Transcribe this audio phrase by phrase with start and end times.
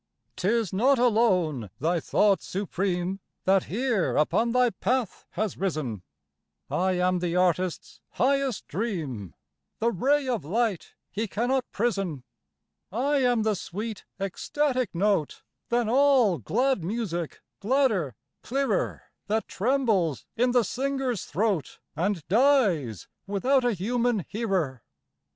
[0.35, 6.01] "'Tis not alone thy thought supreme That here upon thy path has risen;
[6.71, 9.35] I am the artist's highest dream,
[9.77, 12.23] The ray of light he cannot prison.
[12.91, 20.49] I am the sweet ecstatic note Than all glad music gladder, clearer, That trembles in
[20.49, 24.81] the singer's throat, And dies without a human hearer.